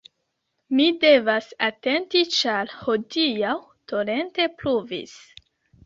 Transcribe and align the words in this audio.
Mi 0.79 0.87
devas 1.03 1.49
atenti 1.67 2.23
ĉar 2.39 2.75
hodiaŭ 2.81 3.55
torente 3.95 4.53
pluvis 4.61 5.19